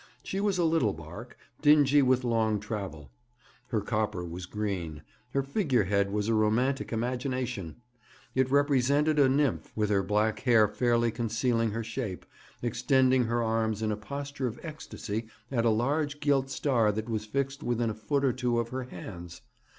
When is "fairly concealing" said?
10.67-11.69